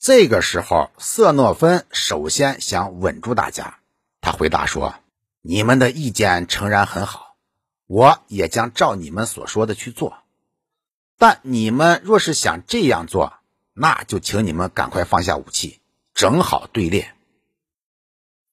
[0.00, 3.80] 这个时候，瑟诺芬首先想稳住大家，
[4.22, 4.94] 他回答说
[5.42, 7.36] ：“你们的意见诚然很好，
[7.86, 10.22] 我也将照你们所说的去做。
[11.18, 13.34] 但你们若是想这样做，
[13.74, 15.80] 那就请你们赶快放下武器，
[16.14, 17.14] 整好队列。”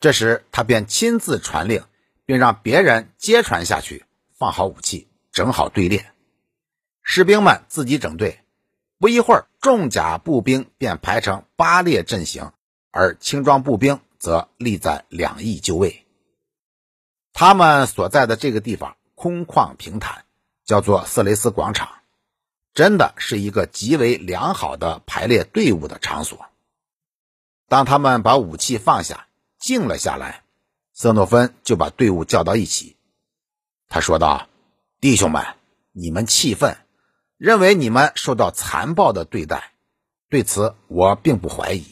[0.02, 1.82] 这时，他便亲自传令，
[2.26, 4.04] 并让别人接传下去，
[4.38, 6.12] 放好武器，整好队列。
[7.04, 8.42] 士兵们自己整队，
[9.00, 12.54] 不一会儿，重甲步兵便排成八列阵型，
[12.90, 16.06] 而轻装步兵则立在两翼就位。
[17.34, 20.24] 他们所在的这个地方空旷平坦，
[20.64, 21.90] 叫做色雷斯广场，
[22.74, 26.46] 真的是一个极为良好的排列队伍的场所。
[27.68, 29.28] 当他们把武器放下，
[29.60, 30.44] 静了下来，
[30.94, 32.96] 瑟诺芬就把队伍叫到一起。
[33.90, 34.48] 他说道
[35.02, 35.46] ：“弟兄们，
[35.92, 36.78] 你们气愤。”
[37.38, 39.72] 认为你们受到残暴的对待，
[40.30, 41.86] 对此我并不怀疑。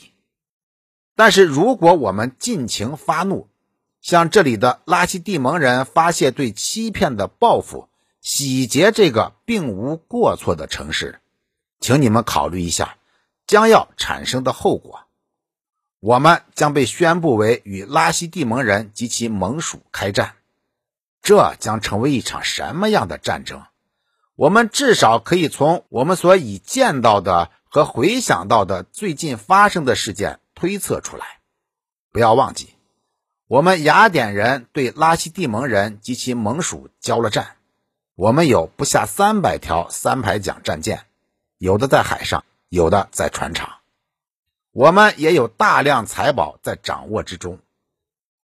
[1.16, 3.48] 但是，如果我们尽情发怒，
[4.02, 7.88] 向这里的拉希蒂蒙人发泄对欺骗的报复，
[8.22, 11.22] 洗劫这个并无过错的城市，
[11.80, 12.98] 请你们考虑一下
[13.48, 15.02] 将要产生的后果。
[16.00, 20.36] 我们将被宣布为与拉希蒂蒙人及其盟属开战，
[21.22, 23.64] 这将成为一场什么样的战争？
[24.36, 31.40] 我们至少可以从我们所已见到的和回想到的最近发生的事件推测出来。
[32.12, 32.74] 不要忘记，
[33.48, 37.56] 我们雅典人对拉希蒂蒙人及其盟属交了战。
[38.16, 41.06] 我们有不下三百条三排桨战舰，
[41.58, 43.78] 有的在海上，有的在船厂。
[44.72, 47.60] 我们也有大量财宝在掌握之中，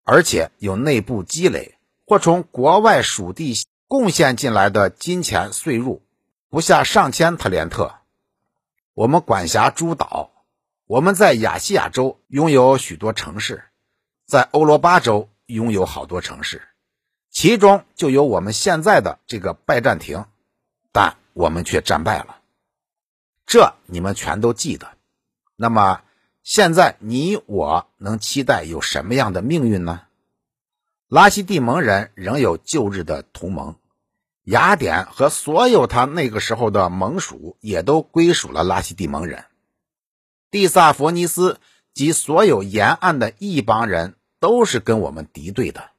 [0.04, 3.56] 而且有内部积累或从国外属地。
[3.90, 6.00] 贡献进来的金钱税入
[6.48, 7.96] 不下上千特连特。
[8.94, 10.30] 我们管辖诸岛，
[10.86, 13.64] 我们在亚细亚州拥有许多城市，
[14.26, 16.62] 在欧罗巴州拥有好多城市，
[17.30, 20.24] 其中就有我们现在的这个拜占庭，
[20.92, 22.42] 但我们却战败了。
[23.44, 24.86] 这你们全都记得。
[25.56, 26.02] 那么
[26.44, 30.02] 现在你我能期待有什么样的命运呢？
[31.08, 33.74] 拉希蒂蒙人仍有旧日的同盟。
[34.50, 39.44] 雅典和所有他那个时候的盟属也都归属了拉希蒂蒙人，
[40.50, 41.60] 蒂萨佛尼斯
[41.94, 45.90] 及所有沿岸的一帮人都是跟我们敌对的，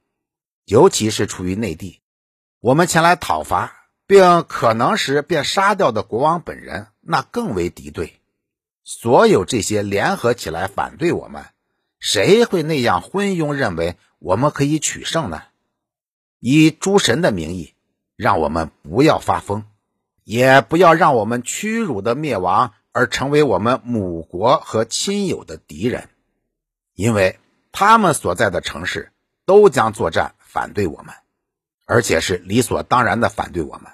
[0.66, 2.01] 尤其是处于内地，
[2.59, 8.19] 我们前来讨伐并可能时便杀掉的国王本人，那更为敌对。
[8.83, 11.45] 所有这些联合起来反对我们，
[12.00, 15.41] 谁会那样昏庸认为我们可以取胜呢？
[16.41, 17.75] 以诸神的名义。
[18.22, 19.64] 让我们不要发疯，
[20.24, 26.08] 也不要让我们屈辱的灭亡而成为我们母国和亲友的敌人，
[26.94, 27.40] 因为
[27.72, 29.12] 他们所在的城市
[29.48, 31.16] 都将作战反对我们，
[31.88, 33.92] 而且是理所当然的反对我们。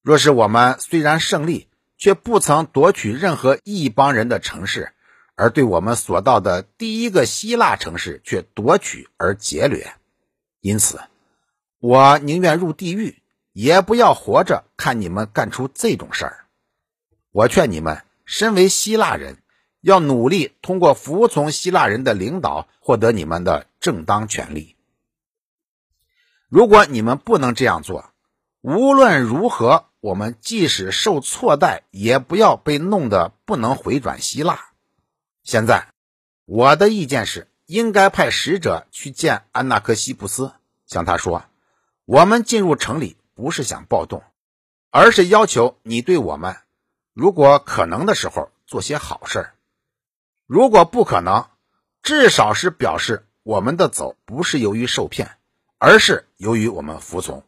[0.00, 4.94] 若是我们虽然胜利，却不曾夺取任何一帮人的城市，
[5.34, 9.92] 而对我们所到的第一个希腊城市却夺取而劫掠，
[10.62, 11.00] 因此。
[11.86, 13.20] 我宁愿入地狱，
[13.52, 16.46] 也不要活着看你们干出这种事儿。
[17.30, 19.42] 我劝你们，身为希腊人，
[19.82, 24.76] 要努力通过服从希腊人的领导，获得你们的正当权利。
[26.48, 28.14] 如果你们不能这样做，
[28.62, 34.68] 无论如何，我们即使受错待，也不要被弄得不能回转希腊。
[35.42, 35.88] 现在，
[36.46, 40.54] 我的意见是，应该派使者去见安纳克西布斯，
[40.86, 41.44] 向他说。
[42.06, 44.22] 我们进入城里不是想暴动，
[44.90, 46.56] 而是要求你对我们，
[47.14, 49.54] 如果可能的时候做些好事；
[50.46, 51.48] 如果不可能，
[52.02, 55.38] 至少是表示我们的走不是由于受骗，
[55.78, 57.42] 而是由于我们服从。